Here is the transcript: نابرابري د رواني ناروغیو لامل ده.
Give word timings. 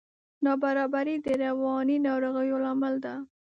نابرابري 0.43 1.15
د 1.25 1.27
رواني 1.43 1.97
ناروغیو 2.07 2.57
لامل 2.63 2.95
ده. 3.05 3.13